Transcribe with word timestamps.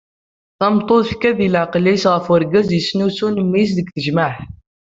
Tameṭṭut 0.59 1.03
tekka 1.09 1.31
deg 1.37 1.49
leɛqel-is 1.53 2.03
ɣef 2.13 2.25
urgaz 2.33 2.69
yesnusun 2.73 3.35
mmi-s 3.45 3.71
deg 3.77 3.87
tejmeɛt! 3.95 4.39